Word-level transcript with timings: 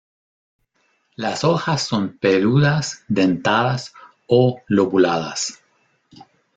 Las 1.15 1.43
hojas 1.43 1.83
son 1.83 2.17
peludas 2.17 3.03
dentadas 3.07 3.93
o 4.25 4.59
lobuladas. 4.67 5.61